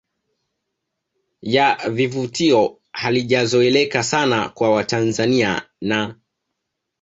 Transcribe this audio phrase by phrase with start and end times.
[1.41, 6.15] ya vivutio halijazoeleka sana kwa Watanzania na